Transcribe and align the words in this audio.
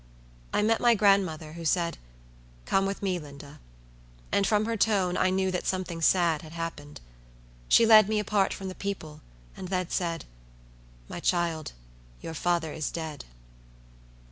I 0.51 0.63
met 0.63 0.81
my 0.81 0.95
grandmother, 0.95 1.53
who 1.53 1.63
said, 1.63 1.99
"Come 2.65 2.87
with 2.87 3.03
me, 3.03 3.19
Linda;" 3.19 3.59
and 4.31 4.47
from 4.47 4.65
her 4.65 4.75
tone 4.75 5.15
I 5.15 5.29
knew 5.29 5.51
that 5.51 5.67
something 5.67 6.01
sad 6.01 6.41
had 6.41 6.53
happened. 6.53 6.99
She 7.67 7.85
led 7.85 8.09
me 8.09 8.17
apart 8.17 8.51
from 8.51 8.67
the 8.67 8.73
people, 8.73 9.21
and 9.55 9.67
then 9.67 9.89
said, 9.91 10.25
"My 11.07 11.19
child, 11.19 11.73
your 12.19 12.33
father 12.33 12.73
is 12.73 12.89
dead." 12.89 13.25